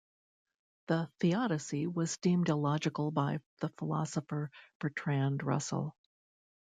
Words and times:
The 0.87 1.11
"Theodicy" 1.19 1.85
was 1.85 2.17
deemed 2.17 2.49
illogical 2.49 3.11
by 3.11 3.37
the 3.59 3.69
philosopher 3.77 4.49
Bertrand 4.79 5.43
Russell. 5.43 5.95